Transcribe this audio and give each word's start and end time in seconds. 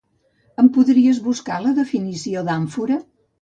Em 0.63 0.71
podries 0.77 1.19
buscar 1.27 1.59
la 1.67 1.75
definició 1.81 2.45
d'àmfora? 2.49 2.99